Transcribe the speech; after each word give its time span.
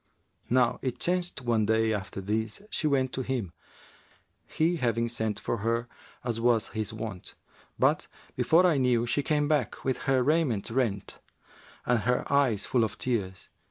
Now 0.49 0.79
it 0.81 0.97
chanced 0.97 1.43
one 1.43 1.67
day, 1.67 1.93
after 1.93 2.21
this, 2.21 2.63
she 2.71 2.87
went 2.87 3.13
to 3.13 3.21
him, 3.21 3.53
he 4.47 4.77
having 4.77 5.07
sent 5.07 5.39
for 5.39 5.57
her, 5.57 5.87
as 6.23 6.41
was 6.41 6.69
his 6.69 6.91
wont; 6.91 7.35
but, 7.77 8.07
before 8.35 8.65
I 8.65 8.77
knew, 8.77 9.05
she 9.05 9.21
came 9.21 9.47
back, 9.47 9.85
with 9.85 10.05
her 10.09 10.23
raiment 10.23 10.71
rent 10.71 11.19
and 11.85 11.99
her 11.99 12.23
eyes 12.33 12.65
full 12.65 12.83
of 12.83 12.97
tears. 12.97 13.49